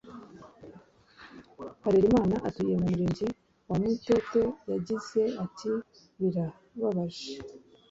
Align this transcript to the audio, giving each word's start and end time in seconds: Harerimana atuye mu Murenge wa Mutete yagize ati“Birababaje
Harerimana 1.83 2.35
atuye 2.47 2.73
mu 2.79 2.85
Murenge 2.91 3.27
wa 3.67 3.75
Mutete 3.83 4.41
yagize 4.71 5.21
ati“Birababaje 5.43 7.29